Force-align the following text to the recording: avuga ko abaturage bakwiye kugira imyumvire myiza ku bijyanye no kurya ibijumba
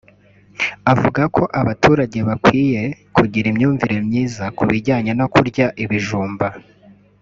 avuga 0.93 1.21
ko 1.35 1.43
abaturage 1.61 2.17
bakwiye 2.27 2.83
kugira 3.15 3.45
imyumvire 3.49 3.95
myiza 4.07 4.43
ku 4.57 4.63
bijyanye 4.69 5.11
no 5.19 5.25
kurya 5.33 5.65
ibijumba 5.83 6.47